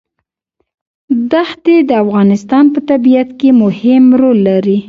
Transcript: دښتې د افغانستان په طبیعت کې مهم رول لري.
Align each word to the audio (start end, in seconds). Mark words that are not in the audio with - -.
دښتې 1.31 1.75
د 1.89 1.91
افغانستان 2.03 2.65
په 2.73 2.79
طبیعت 2.89 3.29
کې 3.39 3.49
مهم 3.63 4.03
رول 4.21 4.37
لري. 4.49 4.79